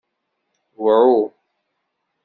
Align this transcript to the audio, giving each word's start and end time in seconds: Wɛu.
Wɛu. 0.83 1.19